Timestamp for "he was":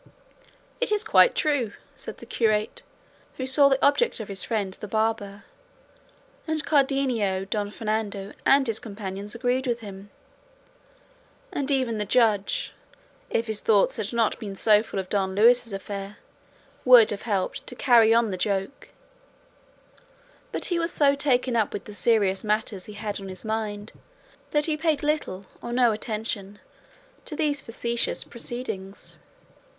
20.65-20.91